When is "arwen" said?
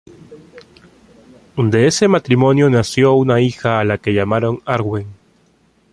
4.65-5.05